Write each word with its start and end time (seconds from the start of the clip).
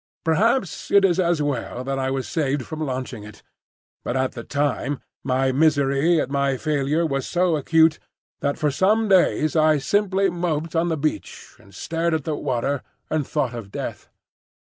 Perhaps 0.23 0.89
it 0.89 1.05
is 1.05 1.19
as 1.19 1.43
well 1.43 1.83
that 1.83 1.99
I 1.99 2.09
was 2.09 2.27
saved 2.27 2.65
from 2.65 2.83
launching 2.83 3.23
it; 3.23 3.43
but 4.03 4.17
at 4.17 4.31
the 4.31 4.43
time 4.43 4.99
my 5.23 5.51
misery 5.51 6.19
at 6.19 6.31
my 6.31 6.57
failure 6.57 7.05
was 7.05 7.27
so 7.27 7.55
acute 7.55 7.99
that 8.39 8.57
for 8.57 8.71
some 8.71 9.07
days 9.07 9.55
I 9.55 9.77
simply 9.77 10.27
moped 10.31 10.75
on 10.75 10.89
the 10.89 10.97
beach, 10.97 11.55
and 11.59 11.71
stared 11.75 12.15
at 12.15 12.23
the 12.23 12.33
water 12.35 12.81
and 13.11 13.27
thought 13.27 13.53
of 13.53 13.69
death. 13.69 14.09